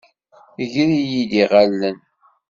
[0.71, 1.97] Ger-iyi-d iɣallen.